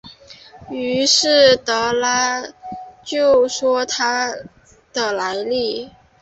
[0.71, 2.41] 于是德拉
[3.03, 4.33] 就说出他
[4.91, 5.91] 的来历。